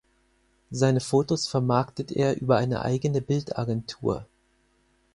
[0.71, 4.25] Seine Fotos vermarktet er über eine eigene Bildagentur.